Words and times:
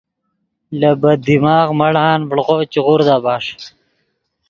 لے 0.79 0.91
بد 1.01 1.19
دماغ 1.27 1.67
مڑان 1.79 2.19
ڤڑغو 2.29 2.57
چے 2.71 2.79
غودا 2.85 3.15
بݰ 3.23 3.45